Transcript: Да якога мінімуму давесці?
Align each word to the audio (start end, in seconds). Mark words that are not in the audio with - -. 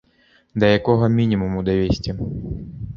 Да 0.63 0.69
якога 0.77 1.11
мінімуму 1.19 1.65
давесці? 1.71 2.19